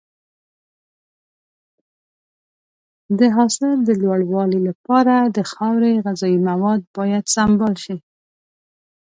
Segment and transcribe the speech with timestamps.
[3.19, 7.95] د حاصل د لوړوالي لپاره د خاورې غذایي مواد باید سمبال شي.